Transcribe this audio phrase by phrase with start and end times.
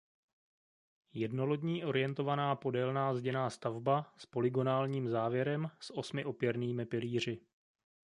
[1.13, 7.41] Jednolodní orientovaná podélná zděná stavba s polygonálním závěrem s osmi opěrnými pilíři.